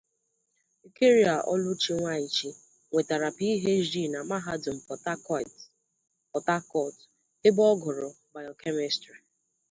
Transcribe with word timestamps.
Eucharia 0.83 1.35
Oluchi 1.51 1.91
Nwaichi 1.99 2.49
nwetara 2.91 3.29
Ph.D 3.37 3.93
na 4.13 4.19
Mahadum 4.29 4.77
Pot 4.87 5.01
Hakot 5.07 5.51
(Port 6.29 6.45
Harcourt) 6.51 6.97
ebe 7.47 7.61
o 7.71 7.73
guru 7.83 8.07
BioChemistry. 8.33 9.19